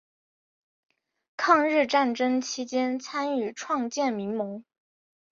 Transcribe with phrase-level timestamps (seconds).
[1.37, 4.65] 抗日战争期间参与创建民盟。